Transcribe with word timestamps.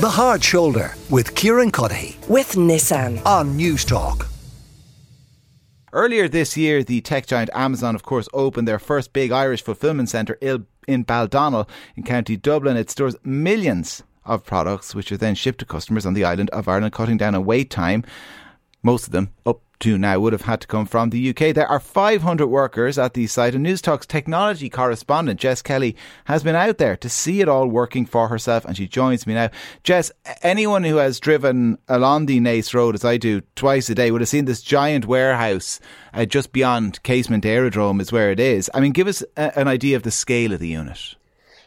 The 0.00 0.08
Hard 0.08 0.42
Shoulder 0.42 0.94
with 1.10 1.34
Kieran 1.34 1.70
Cuddihy 1.70 2.26
with 2.26 2.52
Nissan 2.52 3.22
on 3.26 3.58
Newstalk. 3.58 4.26
Earlier 5.92 6.26
this 6.26 6.56
year, 6.56 6.82
the 6.82 7.02
tech 7.02 7.26
giant 7.26 7.50
Amazon, 7.52 7.94
of 7.94 8.02
course, 8.02 8.26
opened 8.32 8.66
their 8.66 8.78
first 8.78 9.12
big 9.12 9.30
Irish 9.30 9.62
fulfillment 9.62 10.08
centre 10.08 10.38
in 10.40 11.04
Baldonnel 11.04 11.68
in 11.96 12.04
County 12.04 12.38
Dublin. 12.38 12.78
It 12.78 12.88
stores 12.88 13.14
millions 13.24 14.02
of 14.24 14.42
products 14.42 14.94
which 14.94 15.12
are 15.12 15.18
then 15.18 15.34
shipped 15.34 15.58
to 15.58 15.66
customers 15.66 16.06
on 16.06 16.14
the 16.14 16.24
island 16.24 16.48
of 16.48 16.66
Ireland, 16.66 16.94
cutting 16.94 17.18
down 17.18 17.34
on 17.34 17.44
wait 17.44 17.68
time. 17.68 18.02
Most 18.82 19.06
of 19.06 19.12
them 19.12 19.30
up 19.44 19.60
to 19.80 19.98
now 19.98 20.18
would 20.20 20.32
have 20.32 20.42
had 20.42 20.60
to 20.60 20.66
come 20.66 20.86
from 20.86 21.10
the 21.10 21.30
UK. 21.30 21.54
There 21.54 21.66
are 21.66 21.80
500 21.80 22.46
workers 22.46 22.98
at 22.98 23.14
the 23.14 23.26
site, 23.26 23.54
and 23.54 23.64
Newstalk's 23.64 24.06
technology 24.06 24.68
correspondent 24.68 25.40
Jess 25.40 25.62
Kelly 25.62 25.96
has 26.26 26.42
been 26.42 26.54
out 26.54 26.78
there 26.78 26.96
to 26.98 27.08
see 27.08 27.40
it 27.40 27.48
all 27.48 27.66
working 27.66 28.06
for 28.06 28.28
herself, 28.28 28.64
and 28.64 28.76
she 28.76 28.86
joins 28.86 29.26
me 29.26 29.34
now. 29.34 29.50
Jess, 29.82 30.12
anyone 30.42 30.84
who 30.84 30.96
has 30.96 31.18
driven 31.18 31.78
along 31.88 32.26
the 32.26 32.40
Naas 32.40 32.72
Road, 32.74 32.94
as 32.94 33.04
I 33.04 33.16
do 33.16 33.40
twice 33.56 33.88
a 33.90 33.94
day, 33.94 34.10
would 34.10 34.20
have 34.20 34.28
seen 34.28 34.44
this 34.44 34.62
giant 34.62 35.06
warehouse 35.06 35.80
uh, 36.12 36.24
just 36.24 36.52
beyond 36.52 37.02
Casement 37.02 37.46
Aerodrome, 37.46 38.00
is 38.00 38.12
where 38.12 38.30
it 38.30 38.40
is. 38.40 38.70
I 38.74 38.80
mean, 38.80 38.92
give 38.92 39.08
us 39.08 39.22
a, 39.36 39.58
an 39.58 39.68
idea 39.68 39.96
of 39.96 40.02
the 40.02 40.10
scale 40.10 40.52
of 40.52 40.60
the 40.60 40.68
unit. 40.68 41.16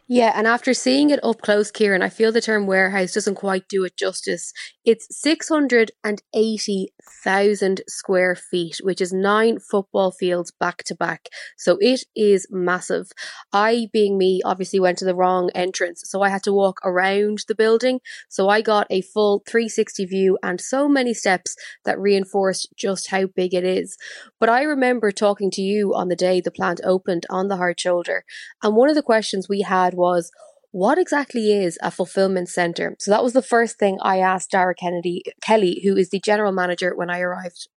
Yeah, 0.07 0.33
and 0.35 0.45
after 0.45 0.73
seeing 0.73 1.11
it 1.11 1.23
up 1.23 1.41
close, 1.41 1.71
Kieran, 1.71 2.01
I 2.01 2.09
feel 2.09 2.31
the 2.31 2.41
term 2.41 2.67
warehouse 2.67 3.13
doesn't 3.13 3.35
quite 3.35 3.69
do 3.69 3.85
it 3.85 3.95
justice. 3.95 4.51
It's 4.85 5.07
680,000 5.17 7.81
square 7.87 8.35
feet, 8.35 8.81
which 8.83 8.99
is 8.99 9.13
nine 9.13 9.59
football 9.59 10.11
fields 10.11 10.51
back 10.51 10.83
to 10.83 10.93
back. 10.93 11.29
So 11.57 11.77
it 11.79 12.03
is 12.17 12.47
massive. 12.49 13.13
I, 13.53 13.87
being 13.93 14.17
me, 14.17 14.41
obviously 14.43 14.81
went 14.81 14.97
to 14.97 15.05
the 15.05 15.15
wrong 15.15 15.49
entrance, 15.55 16.03
so 16.05 16.21
I 16.21 16.27
had 16.27 16.43
to 16.43 16.51
walk 16.51 16.81
around 16.83 17.45
the 17.47 17.55
building. 17.55 18.01
So 18.27 18.49
I 18.49 18.61
got 18.61 18.87
a 18.89 18.99
full 19.01 19.41
360 19.47 20.05
view 20.05 20.37
and 20.43 20.59
so 20.59 20.89
many 20.89 21.13
steps 21.13 21.55
that 21.85 21.97
reinforced 21.97 22.67
just 22.75 23.09
how 23.09 23.27
big 23.27 23.53
it 23.53 23.63
is. 23.63 23.97
But 24.37 24.49
I 24.49 24.63
remember 24.63 25.13
talking 25.13 25.49
to 25.51 25.61
you 25.61 25.93
on 25.93 26.09
the 26.09 26.17
day 26.17 26.41
the 26.41 26.51
plant 26.51 26.81
opened 26.83 27.25
on 27.29 27.47
the 27.47 27.55
hard 27.55 27.79
shoulder, 27.79 28.25
and 28.61 28.75
one 28.75 28.89
of 28.89 28.95
the 28.95 29.01
questions 29.01 29.47
we 29.47 29.61
had 29.61 29.93
was, 29.93 30.29
what 30.73 30.97
exactly 30.97 31.53
is 31.53 31.77
a 31.83 31.91
fulfillment 31.91 32.49
center? 32.49 32.95
So 32.99 33.11
that 33.11 33.23
was 33.23 33.33
the 33.33 33.43
first 33.43 33.77
thing 33.77 33.99
I 34.01 34.17
asked 34.17 34.49
Dara 34.49 34.73
Kennedy 34.73 35.21
Kelly, 35.39 35.79
who 35.83 35.95
is 35.95 36.09
the 36.09 36.19
general 36.19 36.51
manager 36.51 36.95
when 36.95 37.11
I 37.11 37.19
arrived. 37.19 37.69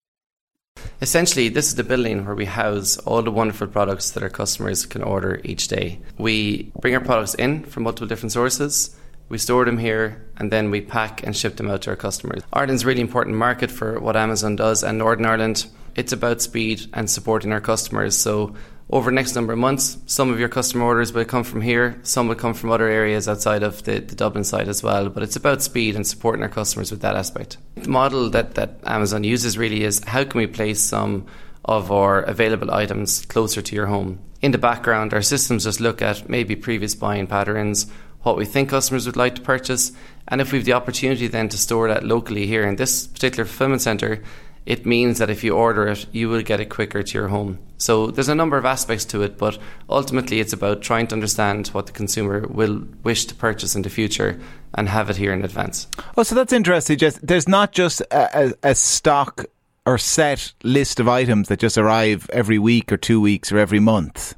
Essentially, 1.03 1.49
this 1.49 1.67
is 1.67 1.75
the 1.75 1.83
building 1.83 2.25
where 2.25 2.37
we 2.37 2.45
house 2.45 2.97
all 2.99 3.21
the 3.21 3.33
wonderful 3.33 3.67
products 3.67 4.13
that 4.13 4.23
our 4.23 4.31
customers 4.31 4.87
can 4.87 5.03
order 5.03 5.41
each 5.43 5.67
day. 5.67 6.01
We 6.19 6.71
bring 6.81 6.95
our 6.95 7.01
products 7.01 7.35
in 7.35 7.65
from 7.65 7.83
multiple 7.83 8.07
different 8.07 8.31
sources. 8.31 8.97
We 9.29 9.39
store 9.39 9.65
them 9.65 9.79
here 9.79 10.25
and 10.37 10.53
then 10.53 10.71
we 10.71 10.81
pack 10.81 11.27
and 11.27 11.37
ship 11.37 11.57
them 11.57 11.69
out 11.69 11.83
to 11.83 11.91
our 11.91 11.97
customers. 11.97 12.43
Ireland's 12.53 12.85
a 12.85 12.87
really 12.87 13.01
important 13.01 13.35
market 13.35 13.73
for 13.73 13.99
what 13.99 14.15
Amazon 14.15 14.55
does, 14.55 14.85
and 14.85 14.99
Northern 14.99 15.27
Ireland, 15.27 15.67
it's 15.97 16.13
about 16.13 16.43
speed 16.43 16.83
and 16.93 17.11
supporting 17.11 17.53
our 17.53 17.61
customers. 17.61 18.17
So 18.17 18.55
over 18.91 19.11
the 19.11 19.15
next 19.15 19.35
number 19.35 19.53
of 19.53 19.59
months, 19.59 19.99
some 20.07 20.31
of 20.31 20.39
your 20.39 20.49
customer 20.49 20.85
orders 20.85 21.13
will 21.13 21.25
come 21.25 21.43
from 21.43 21.63
here, 21.63 21.99
some 22.03 22.29
will 22.29 22.35
come 22.35 22.55
from 22.55 22.71
other 22.71 22.89
areas 22.89 23.29
outside 23.29 23.63
of 23.63 23.83
the, 23.85 24.01
the 24.01 24.15
Dublin 24.15 24.45
side 24.45 24.69
as 24.69 24.83
well. 24.83 25.09
But 25.09 25.23
it's 25.23 25.37
about 25.37 25.63
speed 25.63 25.97
and 25.97 26.07
supporting 26.07 26.43
our 26.43 26.49
customers 26.49 26.91
with 26.91 27.01
that 27.01 27.17
aspect. 27.17 27.57
The 27.77 27.89
model 27.89 28.29
that, 28.31 28.55
that 28.55 28.79
Amazon 28.85 29.25
uses 29.25 29.57
really 29.57 29.85
is 29.85 30.05
how 30.05 30.25
can 30.25 30.39
we 30.39 30.47
place 30.47 30.81
some 30.81 31.27
of 31.65 31.91
our 31.91 32.21
available 32.23 32.71
items 32.71 33.25
closer 33.27 33.63
to 33.63 33.75
your 33.75 33.87
home. 33.87 34.21
In 34.43 34.53
the 34.53 34.59
background, 34.59 35.15
our 35.15 35.23
systems 35.23 35.65
just 35.65 35.81
look 35.81 36.03
at 36.03 36.29
maybe 36.29 36.55
previous 36.55 36.95
buying 36.95 37.27
patterns, 37.27 37.91
what 38.23 38.37
we 38.37 38.45
think 38.45 38.69
customers 38.69 39.07
would 39.07 39.17
like 39.17 39.35
to 39.35 39.41
purchase, 39.41 39.93
and 40.29 40.41
if 40.41 40.53
we 40.53 40.59
have 40.59 40.67
the 40.67 40.73
opportunity 40.73 41.27
then 41.27 41.49
to 41.49 41.59
store 41.59 41.89
that 41.89 42.05
locally 42.05 42.47
here 42.47 42.67
in 42.67 42.77
this 42.77 43.07
particular 43.07 43.45
fulfillment 43.45 43.83
centre, 43.83 44.23
it 44.67 44.87
means 44.87 45.19
that 45.19 45.31
if 45.31 45.45
you 45.45 45.55
order 45.55 45.87
it, 45.89 46.07
you 46.13 46.29
will 46.29 46.43
get 46.43 46.61
it 46.61 46.67
quicker 46.67 47.03
to 47.03 47.19
your 47.19 47.29
home. 47.29 47.59
So 47.77 48.07
there's 48.07 48.29
a 48.29 48.35
number 48.35 48.57
of 48.57 48.65
aspects 48.65 49.05
to 49.07 49.23
it, 49.23 49.37
but 49.37 49.59
ultimately 49.91 50.41
it's 50.41 50.53
about 50.53 50.81
trying 50.81 51.07
to 51.09 51.15
understand 51.15 51.69
what 51.69 51.87
the 51.87 51.93
consumer 51.93 52.47
will 52.49 52.85
wish 53.03 53.27
to 53.27 53.35
purchase 53.35 53.75
in 53.75 53.83
the 53.83 53.91
future 53.91 54.41
and 54.75 54.89
have 54.89 55.11
it 55.11 55.17
here 55.17 55.33
in 55.33 55.45
advance. 55.45 55.87
Oh, 56.17 56.23
so 56.23 56.35
that's 56.35 56.53
interesting. 56.53 56.97
Just 56.97 57.25
there's 57.27 57.49
not 57.49 57.73
just 57.73 58.01
a, 58.01 58.47
a, 58.47 58.71
a 58.71 58.75
stock 58.75 59.45
or 59.87 59.99
set 59.99 60.53
list 60.63 60.99
of 60.99 61.09
items 61.09 61.49
that 61.49 61.61
just 61.61 61.77
arrive 61.77 62.29
every 62.33 62.59
week 62.59 62.91
or 62.91 62.97
two 62.97 63.21
weeks 63.21 63.53
or 63.53 63.59
every 63.59 63.81
month. 63.81 64.35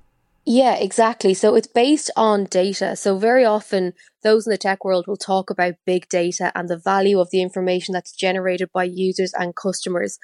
Yeah, 0.49 0.75
exactly. 0.77 1.35
So 1.35 1.57
it's 1.57 1.67
based 1.67 2.11
on 2.17 2.45
data. 2.45 2.95
So 2.95 3.19
very 3.19 3.45
often 3.45 3.95
those 4.23 4.47
in 4.47 4.51
the 4.53 4.59
tech 4.59 4.85
world 4.85 5.07
will 5.09 5.17
talk 5.17 5.51
about 5.51 5.75
big 5.85 6.09
data 6.09 6.53
and 6.55 6.69
the 6.69 6.79
value 6.79 7.19
of 7.19 7.31
the 7.31 7.43
information 7.43 7.93
that's 7.93 8.13
generated 8.13 8.71
by 8.73 8.85
users 8.85 9.33
and 9.37 9.57
customers. 9.57 10.19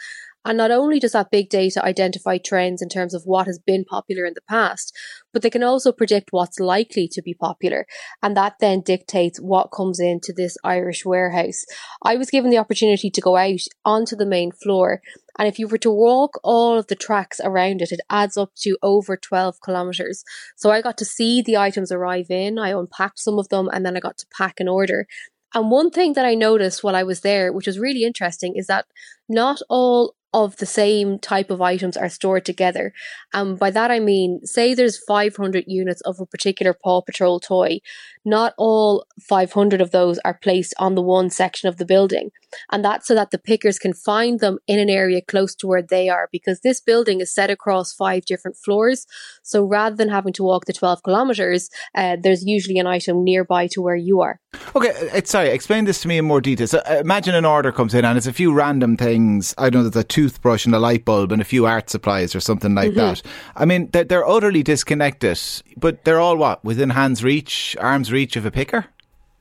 And 0.45 0.59
not 0.59 0.71
only 0.71 0.99
does 0.99 1.13
that 1.13 1.31
big 1.31 1.49
data 1.49 1.85
identify 1.85 2.39
trends 2.39 2.83
in 2.83 2.89
terms 2.89 3.15
of 3.15 3.23
what 3.25 3.47
has 3.47 3.59
been 3.59 3.85
popular 3.85 4.25
in 4.25 4.35
the 4.35 4.41
past, 4.49 4.97
but 5.33 5.43
they 5.43 5.51
can 5.51 5.63
also 5.63 5.93
predict 5.93 6.33
what's 6.33 6.59
likely 6.59 7.09
to 7.13 7.23
be 7.23 7.35
popular. 7.35 7.87
And 8.23 8.37
that 8.37 8.55
then 8.61 8.81
dictates 8.81 9.39
what 9.39 9.71
comes 9.73 10.01
into 10.01 10.33
this 10.37 10.57
Irish 10.65 11.05
warehouse. 11.05 11.65
I 12.03 12.17
was 12.17 12.31
given 12.31 12.51
the 12.51 12.59
opportunity 12.59 13.11
to 13.11 13.21
go 13.21 13.37
out 13.37 13.61
onto 13.85 14.17
the 14.17 14.27
main 14.27 14.51
floor. 14.51 15.01
And 15.39 15.49
if 15.49 15.59
you 15.59 15.69
were 15.69 15.79
to 15.79 15.91
walk 15.91 16.39
all 16.43 16.79
of 16.79 16.89
the 16.89 16.97
tracks 16.97 17.41
around 17.43 17.81
it, 17.81 17.93
it 17.93 18.01
adds 18.11 18.37
up 18.37 18.51
to 18.63 18.77
over 18.83 19.17
12 19.17 19.61
kilometers. 19.65 20.25
So 20.57 20.71
I 20.71 20.83
got 20.83 20.99
to 20.99 21.05
see 21.05 21.41
the 21.41 21.57
items 21.57 21.93
arrive 21.93 22.31
in. 22.31 22.59
I 22.59 22.71
unpacked 22.71 23.19
some 23.19 23.39
of 23.39 23.49
them 23.49 23.69
and 23.73 23.87
then 23.87 23.97
I 23.97 24.01
got 24.01 24.19
to 24.19 24.27
pack 24.37 24.59
an 24.59 24.69
order. 24.69 25.07
And 25.55 25.71
one 25.71 25.91
thing 25.91 26.15
that 26.15 26.25
I 26.25 26.35
noticed 26.35 26.83
while 26.83 26.97
I 26.97 27.03
was 27.03 27.21
there, 27.21 27.53
which 27.53 27.67
was 27.67 27.79
really 27.79 28.05
interesting, 28.05 28.55
is 28.57 28.67
that 28.69 28.87
not 29.29 29.61
all 29.69 30.15
of 30.33 30.57
the 30.57 30.67
same 30.67 31.19
type 31.19 31.51
of 31.51 31.61
items 31.61 31.97
are 31.97 32.09
stored 32.09 32.45
together. 32.45 32.93
And 33.33 33.59
by 33.59 33.71
that 33.71 33.91
I 33.91 34.01
mean, 34.01 34.45
say 34.45 34.75
there's 34.75 35.03
500 35.05 35.65
units 35.67 36.01
of 36.03 36.21
a 36.21 36.27
particular 36.27 36.75
Paw 36.75 37.03
Patrol 37.03 37.41
toy. 37.41 37.81
Not 38.25 38.55
all 38.57 39.05
500 39.21 39.81
of 39.81 39.91
those 39.91 40.19
are 40.21 40.39
placed 40.43 40.75
on 40.79 40.95
the 40.95 41.03
one 41.03 41.29
section 41.29 41.69
of 41.69 41.77
the 41.77 41.85
building. 41.85 42.31
And 42.71 42.85
that's 42.85 43.07
so 43.07 43.15
that 43.15 43.31
the 43.31 43.39
pickers 43.39 43.79
can 43.79 43.95
find 43.95 44.41
them 44.41 44.59
in 44.67 44.79
an 44.79 44.91
area 44.91 45.21
close 45.23 45.55
to 45.57 45.67
where 45.67 45.83
they 45.83 46.09
are 46.09 46.29
because 46.31 46.61
this 46.61 46.81
building 46.81 47.21
is 47.21 47.35
set 47.35 47.51
across 47.51 47.93
five 47.93 48.25
different 48.25 48.57
floors. 48.57 49.07
So 49.43 49.65
rather 49.65 49.97
than 49.97 50.09
having 50.09 50.33
to 50.35 50.43
walk 50.43 50.67
the 50.67 50.73
12 50.73 51.03
kilometers, 51.03 51.69
uh, 51.95 52.17
there's 52.23 52.45
usually 52.45 52.79
an 52.79 52.87
item 52.87 53.25
nearby 53.25 53.67
to 53.69 53.83
where 53.83 53.97
you 53.97 54.21
are. 54.21 54.39
Okay, 54.77 55.11
uh, 55.13 55.21
sorry, 55.25 55.49
explain 55.49 55.85
this 55.85 56.01
to 56.03 56.09
me 56.09 56.19
in 56.19 56.25
more 56.25 56.41
detail. 56.41 56.67
So 56.67 56.79
uh, 56.89 56.99
imagine 57.01 57.35
an 57.35 57.45
order 57.45 57.73
comes 57.73 57.95
in 57.95 58.05
and 58.05 58.17
it's 58.17 58.27
a 58.27 58.33
few 58.33 58.53
random 58.53 58.97
things. 58.97 59.55
I 59.59 59.71
know 59.71 59.83
there's 59.83 59.97
a 59.97 60.07
toothbrush 60.23 60.67
and 60.67 60.75
a 60.75 60.79
light 60.79 61.05
bulb 61.05 61.33
and 61.33 61.43
a 61.43 61.45
few 61.45 61.67
art 61.67 61.91
supplies 61.91 62.35
or 62.35 62.41
something 62.41 62.75
like 62.75 62.91
mm-hmm. 62.91 62.99
that. 62.99 63.23
I 63.57 63.65
mean, 63.65 63.89
they're, 63.93 64.05
they're 64.05 64.29
utterly 64.29 64.63
disconnected, 64.63 65.41
but 65.77 66.05
they're 66.05 66.21
all 66.21 66.37
what? 66.37 66.65
Within 66.65 66.91
hand's 66.91 67.25
reach, 67.25 67.77
arm's 67.81 68.13
reach 68.13 68.37
of 68.37 68.47
a 68.47 68.51
picker? 68.51 68.87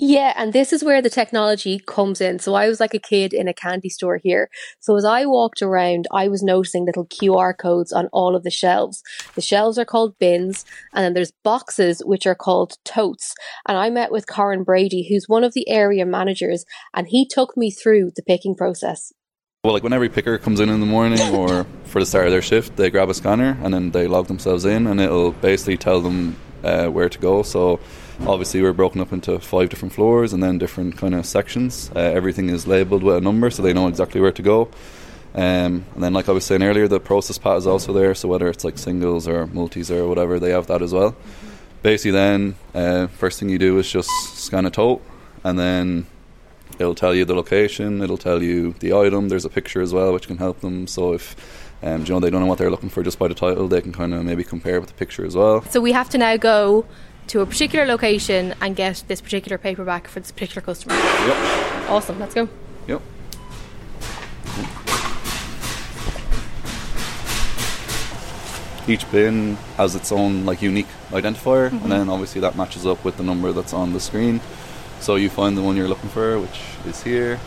Yeah, 0.03 0.33
and 0.35 0.51
this 0.51 0.73
is 0.73 0.83
where 0.83 0.99
the 0.99 1.11
technology 1.11 1.79
comes 1.85 2.21
in. 2.21 2.39
So 2.39 2.55
I 2.55 2.67
was 2.67 2.79
like 2.79 2.95
a 2.95 2.99
kid 2.99 3.33
in 3.33 3.47
a 3.47 3.53
candy 3.53 3.89
store 3.89 4.17
here. 4.17 4.49
So 4.79 4.95
as 4.95 5.05
I 5.05 5.27
walked 5.27 5.61
around, 5.61 6.07
I 6.11 6.27
was 6.27 6.41
noticing 6.41 6.85
little 6.85 7.05
QR 7.05 7.55
codes 7.55 7.93
on 7.93 8.07
all 8.11 8.35
of 8.35 8.41
the 8.41 8.49
shelves. 8.49 9.03
The 9.35 9.41
shelves 9.41 9.77
are 9.77 9.85
called 9.85 10.17
bins, 10.17 10.65
and 10.95 11.05
then 11.05 11.13
there's 11.13 11.33
boxes 11.43 12.01
which 12.03 12.25
are 12.25 12.33
called 12.33 12.77
totes. 12.83 13.35
And 13.67 13.77
I 13.77 13.91
met 13.91 14.11
with 14.11 14.25
Corin 14.25 14.63
Brady, 14.63 15.07
who's 15.07 15.29
one 15.29 15.43
of 15.43 15.53
the 15.53 15.69
area 15.69 16.07
managers, 16.07 16.65
and 16.95 17.07
he 17.07 17.27
took 17.27 17.55
me 17.55 17.69
through 17.69 18.13
the 18.15 18.23
picking 18.23 18.55
process. 18.55 19.13
Well, 19.63 19.75
like 19.75 19.83
when 19.83 19.93
every 19.93 20.09
picker 20.09 20.39
comes 20.39 20.59
in 20.59 20.69
in 20.69 20.79
the 20.79 20.87
morning 20.87 21.21
or 21.35 21.67
for 21.83 21.99
the 21.99 22.05
start 22.07 22.25
of 22.25 22.31
their 22.31 22.41
shift, 22.41 22.77
they 22.77 22.89
grab 22.89 23.09
a 23.09 23.13
scanner 23.13 23.59
and 23.61 23.71
then 23.71 23.91
they 23.91 24.07
log 24.07 24.25
themselves 24.25 24.65
in, 24.65 24.87
and 24.87 24.99
it'll 24.99 25.33
basically 25.33 25.77
tell 25.77 26.01
them 26.01 26.35
uh, 26.63 26.87
where 26.87 27.07
to 27.07 27.19
go. 27.19 27.43
So 27.43 27.79
obviously 28.25 28.63
we're 28.63 28.73
broken 28.73 29.01
up 29.01 29.13
into 29.13 29.37
five 29.37 29.69
different 29.69 29.93
floors 29.93 30.33
and 30.33 30.41
then 30.41 30.57
different 30.57 30.97
kind 30.97 31.13
of 31.13 31.27
sections. 31.27 31.91
Uh, 31.95 31.99
everything 31.99 32.49
is 32.49 32.65
labelled 32.65 33.03
with 33.03 33.17
a 33.17 33.21
number, 33.21 33.51
so 33.51 33.61
they 33.61 33.71
know 33.71 33.87
exactly 33.87 34.19
where 34.19 34.31
to 34.31 34.41
go. 34.41 34.63
Um, 35.35 35.85
and 35.93 36.01
then, 36.03 36.13
like 36.13 36.27
I 36.27 36.31
was 36.31 36.43
saying 36.43 36.63
earlier, 36.63 36.87
the 36.87 36.99
process 36.99 37.37
pad 37.37 37.57
is 37.57 37.67
also 37.67 37.93
there. 37.93 38.15
So 38.15 38.27
whether 38.29 38.49
it's 38.49 38.63
like 38.63 38.79
singles 38.79 39.27
or 39.27 39.45
multis 39.45 39.91
or 39.91 40.07
whatever, 40.07 40.39
they 40.39 40.49
have 40.49 40.65
that 40.67 40.81
as 40.81 40.91
well. 40.91 41.15
Basically, 41.83 42.09
then 42.09 42.55
uh, 42.73 43.05
first 43.05 43.39
thing 43.39 43.49
you 43.49 43.59
do 43.59 43.77
is 43.77 43.91
just 43.91 44.09
scan 44.33 44.65
a 44.65 44.71
tote, 44.71 45.03
and 45.43 45.59
then 45.59 46.07
it'll 46.81 46.95
tell 46.95 47.13
you 47.13 47.23
the 47.23 47.35
location. 47.35 48.01
It'll 48.01 48.17
tell 48.17 48.41
you 48.41 48.73
the 48.79 48.93
item. 48.93 49.29
There's 49.29 49.45
a 49.45 49.49
picture 49.49 49.81
as 49.81 49.93
well, 49.93 50.11
which 50.13 50.27
can 50.27 50.37
help 50.37 50.59
them. 50.61 50.87
So 50.87 51.13
if 51.13 51.35
um, 51.83 52.03
you 52.05 52.13
know 52.13 52.19
they 52.19 52.29
don't 52.29 52.41
know 52.41 52.47
what 52.47 52.57
they're 52.57 52.71
looking 52.71 52.89
for 52.89 53.03
just 53.03 53.19
by 53.19 53.27
the 53.27 53.33
title, 53.33 53.67
they 53.67 53.81
can 53.81 53.93
kind 53.93 54.13
of 54.13 54.25
maybe 54.25 54.43
compare 54.43 54.79
with 54.79 54.89
the 54.89 54.95
picture 54.95 55.25
as 55.25 55.35
well. 55.35 55.61
So 55.63 55.79
we 55.79 55.93
have 55.93 56.09
to 56.09 56.17
now 56.17 56.37
go 56.37 56.85
to 57.27 57.41
a 57.41 57.45
particular 57.45 57.85
location 57.85 58.55
and 58.59 58.75
get 58.75 59.03
this 59.07 59.21
particular 59.21 59.57
paperback 59.57 60.07
for 60.07 60.19
this 60.19 60.31
particular 60.31 60.61
customer. 60.61 60.95
Yep. 60.95 61.89
Awesome. 61.89 62.19
Let's 62.19 62.33
go. 62.33 62.49
Yep. 62.87 63.01
Each 68.87 69.09
bin 69.11 69.55
has 69.77 69.95
its 69.95 70.11
own 70.11 70.45
like 70.45 70.61
unique 70.63 70.87
identifier, 71.11 71.69
mm-hmm. 71.69 71.83
and 71.83 71.91
then 71.91 72.09
obviously 72.09 72.41
that 72.41 72.55
matches 72.55 72.85
up 72.85 73.05
with 73.05 73.17
the 73.17 73.23
number 73.23 73.51
that's 73.53 73.73
on 73.73 73.93
the 73.93 73.99
screen. 73.99 74.41
So 75.01 75.15
you 75.15 75.31
find 75.31 75.57
the 75.57 75.63
one 75.63 75.75
you're 75.75 75.87
looking 75.87 76.09
for, 76.09 76.39
which 76.39 76.61
is 76.85 77.01
here. 77.01 77.39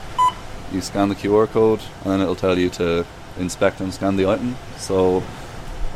You 0.73 0.81
scan 0.81 1.09
the 1.09 1.15
QR 1.15 1.47
code, 1.47 1.81
and 2.03 2.13
then 2.13 2.21
it'll 2.21 2.35
tell 2.35 2.59
you 2.59 2.69
to 2.71 3.07
inspect 3.39 3.81
and 3.81 3.95
scan 3.95 4.17
the 4.17 4.27
item. 4.27 4.57
So 4.77 5.23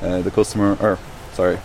uh, 0.01 0.21
the 0.23 0.31
customer, 0.31 0.77
or 0.81 1.01
sorry, 1.33 1.59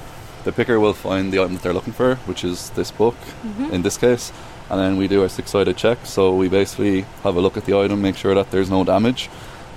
the 0.45 0.51
picker 0.51 0.80
will 0.80 0.95
find 0.95 1.31
the 1.31 1.40
item 1.40 1.54
that 1.54 1.62
they're 1.62 1.74
looking 1.74 1.94
for, 1.94 2.16
which 2.25 2.44
is 2.44 2.72
this 2.72 2.90
book 2.90 3.13
mm-hmm. 3.13 3.72
in 3.72 3.84
this 3.84 3.98
case, 3.98 4.34
and 4.72 4.80
then 4.80 4.98
we 4.98 5.07
do 5.07 5.24
a 5.24 5.30
six-sided 5.30 5.78
check. 5.78 6.00
So 6.06 6.36
we 6.36 6.50
basically 6.50 7.01
have 7.22 7.36
a 7.36 7.40
look 7.40 7.56
at 7.56 7.66
the 7.66 7.78
item, 7.78 8.01
make 8.01 8.18
sure 8.18 8.34
that 8.34 8.50
there's 8.50 8.72
no 8.72 8.84
damage 8.84 9.30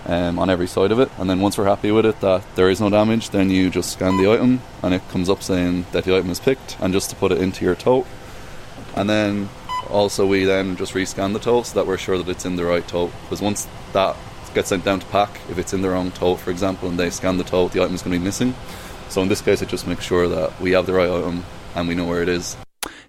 um, 0.07 0.39
on 0.39 0.49
every 0.49 0.67
side 0.67 0.93
of 0.93 0.99
it, 0.99 1.11
and 1.19 1.29
then 1.29 1.41
once 1.41 1.59
we're 1.59 1.67
happy 1.67 1.93
with 1.93 2.07
it 2.07 2.21
that 2.21 2.43
there 2.55 2.71
is 2.71 2.81
no 2.81 2.89
damage, 2.89 3.31
then 3.31 3.51
you 3.51 3.69
just 3.69 3.93
scan 3.93 4.17
the 4.17 4.33
item, 4.33 4.63
and 4.83 4.95
it 4.95 5.07
comes 5.11 5.29
up 5.29 5.43
saying 5.43 5.85
that 5.93 6.05
the 6.05 6.17
item 6.17 6.31
is 6.31 6.41
picked, 6.41 6.79
and 6.81 6.95
just 6.95 7.11
to 7.11 7.17
put 7.17 7.33
it 7.33 7.39
into 7.39 7.67
your 7.67 7.75
tote, 7.75 8.07
and 8.95 9.11
then 9.11 9.51
also 9.91 10.27
we 10.27 10.45
then 10.45 10.77
just 10.77 10.95
rescan 10.95 11.33
the 11.33 11.39
tote 11.39 11.67
so 11.67 11.75
that 11.75 11.87
we're 11.87 11.99
sure 11.99 12.19
that 12.19 12.29
it's 12.29 12.45
in 12.45 12.57
the 12.57 12.65
right 12.65 12.87
tote. 12.87 13.13
Because 13.23 13.41
once 13.41 13.69
that 13.93 14.17
gets 14.55 14.69
sent 14.69 14.85
down 14.85 15.01
to 15.01 15.07
pack, 15.07 15.41
if 15.51 15.59
it's 15.59 15.73
in 15.73 15.83
the 15.83 15.91
wrong 15.91 16.11
tote, 16.13 16.41
for 16.41 16.51
example, 16.51 16.89
and 16.89 16.99
they 16.99 17.11
scan 17.11 17.39
the 17.39 17.45
tote, 17.45 17.73
the 17.73 17.83
item 17.83 17.95
is 17.95 18.03
going 18.03 18.13
to 18.13 18.19
be 18.19 18.25
missing. 18.25 18.55
So 19.09 19.23
in 19.23 19.29
this 19.29 19.41
case, 19.41 19.63
it 19.63 19.69
just 19.69 19.87
makes 19.87 20.05
sure 20.05 20.29
that 20.29 20.61
we 20.61 20.73
have 20.73 20.87
the 20.87 20.93
right 20.93 21.11
item 21.11 21.45
and 21.75 21.89
we 21.89 21.95
know 21.95 22.07
where 22.07 22.23
it 22.23 22.29
is. 22.29 22.57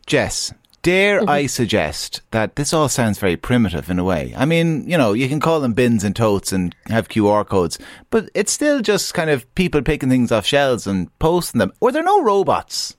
Jess, 0.06 0.54
dare 0.82 1.20
mm-hmm. 1.20 1.30
I 1.30 1.46
suggest 1.48 2.22
that 2.32 2.56
this 2.56 2.74
all 2.74 2.90
sounds 2.90 3.18
very 3.18 3.36
primitive 3.36 3.90
in 3.90 4.00
a 4.00 4.04
way? 4.04 4.34
I 4.38 4.46
mean, 4.46 4.88
you 4.90 4.98
know, 4.98 5.14
you 5.14 5.28
can 5.28 5.40
call 5.40 5.60
them 5.60 5.74
bins 5.74 6.04
and 6.04 6.16
totes 6.16 6.52
and 6.52 6.76
have 6.88 7.10
QR 7.10 7.48
codes, 7.48 7.80
but 8.10 8.30
it's 8.34 8.52
still 8.52 8.82
just 8.82 9.14
kind 9.14 9.30
of 9.30 9.54
people 9.56 9.82
picking 9.82 10.10
things 10.10 10.32
off 10.32 10.46
shelves 10.46 10.86
and 10.88 11.18
posting 11.20 11.60
them. 11.60 11.74
Were 11.82 11.92
there 11.92 12.04
no 12.04 12.22
robots? 12.22 12.96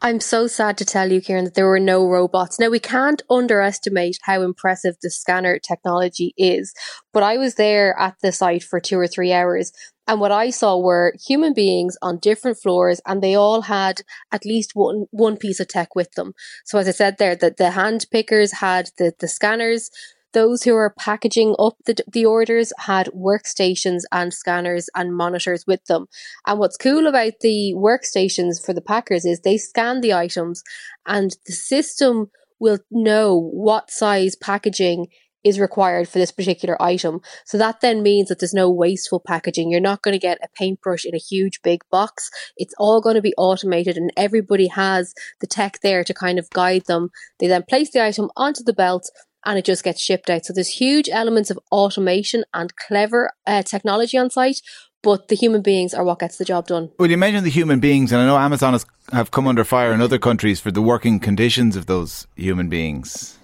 I'm 0.00 0.20
so 0.20 0.46
sad 0.46 0.76
to 0.78 0.84
tell 0.84 1.12
you, 1.12 1.20
Kieran, 1.20 1.44
that 1.44 1.54
there 1.54 1.68
were 1.68 1.80
no 1.80 2.06
robots. 2.08 2.58
Now, 2.58 2.68
we 2.68 2.80
can't 2.80 3.22
underestimate 3.30 4.18
how 4.22 4.42
impressive 4.42 4.96
the 5.00 5.10
scanner 5.10 5.58
technology 5.58 6.34
is, 6.36 6.74
but 7.12 7.22
I 7.22 7.36
was 7.36 7.54
there 7.54 7.98
at 7.98 8.16
the 8.22 8.32
site 8.32 8.64
for 8.64 8.80
two 8.80 8.98
or 8.98 9.06
three 9.06 9.32
hours. 9.32 9.72
And 10.08 10.20
what 10.20 10.32
I 10.32 10.50
saw 10.50 10.76
were 10.78 11.14
human 11.24 11.54
beings 11.54 11.96
on 12.02 12.18
different 12.18 12.58
floors, 12.58 13.00
and 13.06 13.22
they 13.22 13.36
all 13.36 13.62
had 13.62 14.02
at 14.32 14.44
least 14.44 14.72
one 14.74 15.06
one 15.10 15.36
piece 15.36 15.60
of 15.60 15.68
tech 15.68 15.94
with 15.94 16.12
them. 16.12 16.34
So, 16.64 16.78
as 16.78 16.88
I 16.88 16.90
said 16.90 17.18
there, 17.18 17.36
that 17.36 17.56
the 17.56 17.70
hand 17.70 18.06
pickers 18.10 18.54
had 18.54 18.90
the 18.98 19.12
the 19.18 19.28
scanners, 19.28 19.90
those 20.32 20.62
who 20.62 20.74
were 20.74 20.94
packaging 20.98 21.54
up 21.58 21.74
the, 21.86 21.96
the 22.10 22.24
orders 22.26 22.72
had 22.78 23.08
workstations 23.08 24.02
and 24.10 24.32
scanners 24.32 24.88
and 24.94 25.16
monitors 25.16 25.66
with 25.66 25.84
them. 25.86 26.06
And 26.46 26.58
what's 26.58 26.76
cool 26.76 27.06
about 27.06 27.34
the 27.40 27.74
workstations 27.76 28.64
for 28.64 28.72
the 28.72 28.80
packers 28.80 29.24
is 29.24 29.40
they 29.40 29.58
scan 29.58 30.00
the 30.00 30.14
items 30.14 30.62
and 31.06 31.36
the 31.46 31.52
system 31.52 32.30
will 32.58 32.78
know 32.90 33.38
what 33.38 33.90
size 33.90 34.36
packaging 34.36 35.08
is 35.44 35.58
required 35.58 36.08
for 36.08 36.18
this 36.18 36.30
particular 36.30 36.80
item. 36.80 37.20
So 37.44 37.58
that 37.58 37.80
then 37.80 38.02
means 38.02 38.28
that 38.28 38.38
there's 38.38 38.54
no 38.54 38.70
wasteful 38.70 39.20
packaging. 39.20 39.70
You're 39.70 39.80
not 39.80 40.02
going 40.02 40.12
to 40.12 40.18
get 40.18 40.38
a 40.42 40.48
paintbrush 40.56 41.04
in 41.04 41.14
a 41.14 41.18
huge 41.18 41.60
big 41.62 41.80
box. 41.90 42.30
It's 42.56 42.74
all 42.78 43.00
going 43.00 43.16
to 43.16 43.22
be 43.22 43.34
automated 43.36 43.96
and 43.96 44.12
everybody 44.16 44.68
has 44.68 45.14
the 45.40 45.46
tech 45.46 45.80
there 45.82 46.04
to 46.04 46.14
kind 46.14 46.38
of 46.38 46.48
guide 46.50 46.86
them. 46.86 47.10
They 47.40 47.48
then 47.48 47.64
place 47.68 47.90
the 47.90 48.04
item 48.04 48.30
onto 48.36 48.62
the 48.62 48.72
belt 48.72 49.10
and 49.44 49.58
it 49.58 49.64
just 49.64 49.84
gets 49.84 50.00
shipped 50.00 50.30
out. 50.30 50.44
So 50.44 50.52
there's 50.52 50.68
huge 50.68 51.08
elements 51.08 51.50
of 51.50 51.58
automation 51.70 52.44
and 52.54 52.74
clever 52.76 53.32
uh, 53.46 53.62
technology 53.62 54.16
on 54.16 54.30
site, 54.30 54.60
but 55.02 55.28
the 55.28 55.36
human 55.36 55.62
beings 55.62 55.94
are 55.94 56.04
what 56.04 56.20
gets 56.20 56.36
the 56.36 56.44
job 56.44 56.66
done. 56.66 56.90
Well, 56.98 57.10
you 57.10 57.16
mentioned 57.16 57.46
the 57.46 57.50
human 57.50 57.80
beings, 57.80 58.12
and 58.12 58.20
I 58.22 58.26
know 58.26 58.38
Amazon 58.38 58.72
has 58.72 58.86
have 59.12 59.30
come 59.30 59.46
under 59.46 59.64
fire 59.64 59.92
in 59.92 60.00
other 60.00 60.18
countries 60.18 60.60
for 60.60 60.70
the 60.70 60.80
working 60.80 61.18
conditions 61.18 61.76
of 61.76 61.86
those 61.86 62.26
human 62.36 62.68
beings. 62.68 63.38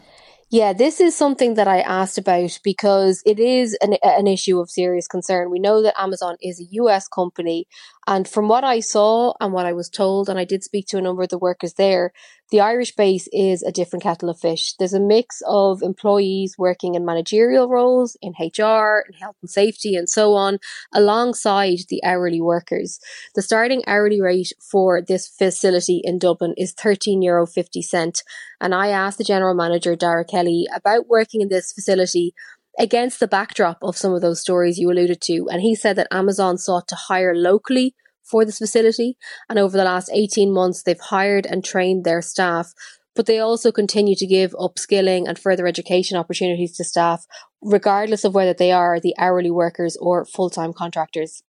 Yeah, 0.50 0.73
this 0.73 0.99
is 0.99 1.15
something 1.15 1.55
that 1.55 1.69
I 1.69 1.81
asked 1.81 2.17
about 2.17 2.59
because 2.65 3.23
it 3.27 3.39
is 3.39 3.77
an, 3.83 3.99
an 4.03 4.27
issue 4.27 4.61
of 4.61 4.71
serious 4.71 5.06
concern. 5.06 5.50
We 5.50 5.59
know 5.59 5.83
that 5.83 6.00
Amazon 6.00 6.37
is 6.41 6.59
a 6.59 6.65
US 6.71 7.06
company. 7.06 7.67
And 8.09 8.27
from 8.27 8.49
what 8.49 8.65
I 8.65 8.81
saw 8.81 9.35
and 9.39 9.53
what 9.53 9.67
I 9.67 9.75
was 9.75 9.91
told, 9.91 10.31
and 10.31 10.39
I 10.39 10.47
did 10.47 10.65
speak 10.65 10.87
to 10.89 10.97
a 10.97 11.03
number 11.03 11.23
of 11.25 11.29
the 11.29 11.37
workers 11.37 11.75
there, 11.75 12.15
the 12.51 12.59
Irish 12.59 12.97
base 12.97 13.29
is 13.33 13.63
a 13.63 13.71
different 13.71 14.03
kettle 14.03 14.31
of 14.31 14.41
fish. 14.41 14.73
There's 14.79 14.95
a 14.95 14.99
mix 14.99 15.43
of 15.47 15.83
employees 15.83 16.55
working 16.57 16.95
in 16.95 17.05
managerial 17.05 17.69
roles, 17.69 18.17
in 18.23 18.33
HR, 18.33 19.05
in 19.07 19.13
health 19.21 19.37
and 19.43 19.51
safety, 19.51 19.95
and 19.95 20.09
so 20.09 20.33
on, 20.33 20.59
alongside 20.95 21.81
the 21.91 22.03
hourly 22.03 22.41
workers. 22.41 22.99
The 23.35 23.43
starting 23.43 23.83
hourly 23.87 24.23
rate 24.23 24.55
for 24.59 25.03
this 25.03 25.29
facility 25.29 26.01
in 26.03 26.19
Dublin 26.19 26.55
is 26.57 26.75
€13.50. 26.75 28.23
And 28.59 28.75
I 28.75 28.89
asked 28.89 29.19
the 29.19 29.25
general 29.25 29.55
manager, 29.55 29.95
Dara 29.95 30.25
Kelly, 30.25 30.67
about 30.75 31.09
working 31.09 31.43
in 31.43 31.51
this 31.51 31.75
facility 31.75 32.33
against 32.79 33.21
the 33.21 33.29
backdrop 33.29 33.79
of 33.83 33.97
some 33.97 34.13
of 34.13 34.23
those 34.23 34.41
stories 34.41 34.79
you 34.79 34.91
alluded 34.91 35.21
to. 35.23 35.49
And 35.51 35.61
he 35.61 35.75
said 35.75 35.97
that 35.97 36.09
Amazon 36.11 36.59
sought 36.59 36.89
to 36.89 36.95
hire 36.95 37.35
locally 37.35 37.95
for 38.23 38.45
this 38.45 38.59
facility. 38.59 39.17
And 39.49 39.59
over 39.59 39.77
the 39.77 39.85
last 39.85 40.11
18 40.13 40.53
months, 40.53 40.83
they've 40.83 40.99
hired 40.99 41.47
and 41.47 41.65
trained 41.65 42.05
their 42.05 42.23
staff, 42.23 42.73
but 43.17 43.27
they 43.27 43.39
also 43.39 43.73
continue 43.73 44.15
to 44.15 44.27
give 44.27 44.53
upskilling 44.53 45.27
and 45.27 45.39
further 45.39 45.67
education 45.67 46.17
opportunities 46.17 46.77
to 46.77 46.85
staff, 46.85 47.27
regardless 47.61 48.25
of 48.25 48.35
whether 48.35 48.55
they 48.55 48.71
are 48.71 49.01
the 49.01 49.15
hourly 49.19 49.51
workers 49.51 49.97
or 49.97 50.25
full 50.25 50.51
time 50.51 50.73
contractors. 50.73 51.43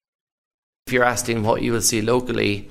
If 0.87 0.93
you're 0.93 1.03
asking 1.03 1.43
what 1.43 1.61
you 1.61 1.73
will 1.73 1.81
see 1.81 2.01
locally, 2.01 2.69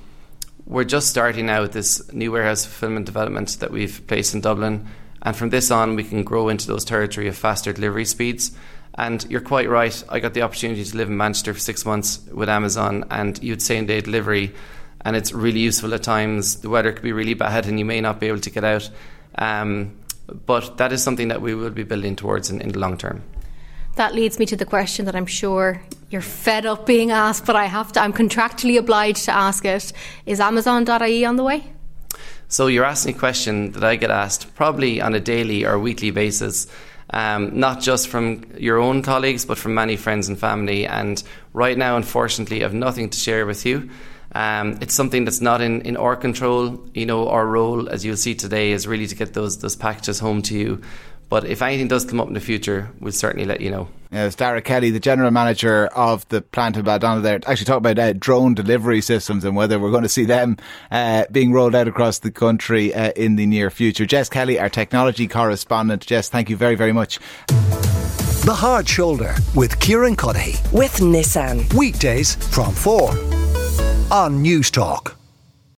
we're 0.65 0.83
just 0.83 1.09
starting 1.09 1.45
now 1.45 1.61
with 1.61 1.73
this 1.73 2.11
new 2.11 2.31
warehouse 2.31 2.65
fulfillment 2.65 3.05
development 3.05 3.59
that 3.59 3.71
we've 3.71 4.05
placed 4.07 4.33
in 4.33 4.41
Dublin. 4.41 4.87
And 5.21 5.35
from 5.35 5.49
this 5.49 5.71
on, 5.71 5.95
we 5.95 6.03
can 6.03 6.23
grow 6.23 6.49
into 6.49 6.67
those 6.67 6.85
territory 6.85 7.27
of 7.27 7.35
faster 7.35 7.73
delivery 7.73 8.05
speeds. 8.05 8.51
And 8.95 9.25
you're 9.29 9.41
quite 9.41 9.69
right. 9.69 10.03
I 10.09 10.19
got 10.19 10.33
the 10.33 10.41
opportunity 10.41 10.83
to 10.83 10.97
live 10.97 11.09
in 11.09 11.17
Manchester 11.17 11.53
for 11.53 11.59
six 11.59 11.85
months 11.85 12.19
with 12.31 12.49
Amazon, 12.49 13.05
and 13.11 13.41
you'd 13.43 13.61
same 13.61 13.85
day 13.85 14.01
delivery, 14.01 14.53
and 15.01 15.15
it's 15.15 15.31
really 15.31 15.59
useful 15.59 15.93
at 15.93 16.01
times. 16.01 16.61
The 16.61 16.69
weather 16.69 16.91
could 16.91 17.03
be 17.03 17.11
really 17.11 17.35
bad, 17.35 17.67
and 17.67 17.77
you 17.77 17.85
may 17.85 18.01
not 18.01 18.19
be 18.19 18.27
able 18.27 18.39
to 18.39 18.49
get 18.49 18.63
out. 18.63 18.89
Um, 19.35 19.95
but 20.45 20.77
that 20.77 20.91
is 20.91 21.03
something 21.03 21.27
that 21.27 21.41
we 21.41 21.53
will 21.53 21.69
be 21.69 21.83
building 21.83 22.15
towards 22.15 22.49
in, 22.49 22.59
in 22.59 22.69
the 22.69 22.79
long 22.79 22.97
term. 22.97 23.23
That 23.95 24.13
leads 24.13 24.37
me 24.39 24.45
to 24.47 24.55
the 24.55 24.65
question 24.65 25.05
that 25.05 25.15
I'm 25.15 25.25
sure 25.25 25.81
you're 26.09 26.21
fed 26.21 26.65
up 26.65 26.85
being 26.85 27.11
asked, 27.11 27.45
but 27.45 27.55
I 27.55 27.65
have 27.65 27.91
to. 27.93 27.99
I'm 27.99 28.13
contractually 28.13 28.77
obliged 28.77 29.25
to 29.25 29.31
ask 29.31 29.65
it. 29.65 29.91
Is 30.25 30.39
Amazon.ie 30.39 31.25
on 31.25 31.35
the 31.35 31.43
way? 31.43 31.71
So 32.49 32.67
you're 32.67 32.85
asking 32.85 33.15
a 33.15 33.19
question 33.19 33.71
that 33.73 33.83
I 33.83 33.95
get 33.95 34.11
asked 34.11 34.55
probably 34.55 35.01
on 35.01 35.13
a 35.13 35.19
daily 35.19 35.65
or 35.65 35.77
weekly 35.77 36.11
basis 36.11 36.67
um, 37.09 37.59
not 37.59 37.81
just 37.81 38.09
from 38.09 38.43
your 38.57 38.79
own 38.79 39.01
colleagues, 39.01 39.45
but 39.45 39.57
from 39.57 39.73
many 39.73 39.95
friends 39.95 40.27
and 40.27 40.37
family. 40.37 40.85
And 40.85 41.21
right 41.53 41.77
now, 41.77 41.95
unfortunately, 41.95 42.59
I 42.59 42.63
have 42.63 42.73
nothing 42.73 43.09
to 43.09 43.17
share 43.17 43.45
with 43.45 43.65
you. 43.65 43.89
Um, 44.33 44.77
it's 44.81 44.93
something 44.93 45.23
that's 45.23 45.41
not 45.41 45.61
in, 45.61 45.81
in 45.81 45.95
our 45.95 46.15
control. 46.15 46.85
You 46.93 47.05
know, 47.05 47.29
our 47.29 47.45
role, 47.45 47.89
as 47.89 48.03
you'll 48.03 48.17
see 48.17 48.35
today, 48.35 48.71
is 48.71 48.87
really 48.87 49.07
to 49.07 49.15
get 49.15 49.33
those 49.33 49.59
those 49.59 49.75
packages 49.75 50.19
home 50.19 50.41
to 50.43 50.57
you. 50.57 50.81
But 51.29 51.45
if 51.45 51.61
anything 51.61 51.87
does 51.87 52.05
come 52.05 52.19
up 52.19 52.27
in 52.27 52.33
the 52.33 52.39
future, 52.39 52.89
we'll 52.99 53.13
certainly 53.13 53.45
let 53.45 53.61
you 53.61 53.71
know. 53.71 53.87
Yeah, 54.11 54.25
it's 54.25 54.35
Dara 54.35 54.61
Kelly, 54.61 54.89
the 54.89 54.99
general 54.99 55.31
manager 55.31 55.87
of 55.87 56.27
the 56.29 56.41
plant 56.41 56.77
in 56.77 56.85
Baldonnel 56.85 57.21
there, 57.21 57.39
actually 57.45 57.65
talk 57.65 57.77
about 57.77 57.99
uh, 57.99 58.13
drone 58.13 58.53
delivery 58.53 59.01
systems 59.01 59.43
and 59.43 59.55
whether 59.55 59.79
we're 59.79 59.91
going 59.91 60.03
to 60.03 60.09
see 60.09 60.23
them 60.23 60.57
uh, 60.91 61.25
being 61.31 61.51
rolled 61.51 61.75
out 61.75 61.87
across 61.87 62.19
the 62.19 62.31
country 62.31 62.93
uh, 62.93 63.11
in 63.15 63.35
the 63.35 63.45
near 63.45 63.69
future. 63.69 64.05
Jess 64.05 64.29
Kelly, 64.29 64.59
our 64.59 64.69
technology 64.69 65.27
correspondent. 65.27 66.05
Jess, 66.05 66.29
thank 66.29 66.49
you 66.49 66.55
very, 66.55 66.75
very 66.75 66.93
much. 66.93 67.19
The 67.47 68.55
Hard 68.55 68.87
Shoulder 68.87 69.35
with 69.55 69.77
Kieran 69.79 70.15
Cuddihy. 70.15 70.71
With 70.71 70.93
Nissan. 70.97 71.73
Weekdays 71.73 72.35
from 72.35 72.73
4 72.73 73.09
on 74.09 74.41
Newstalk. 74.41 75.17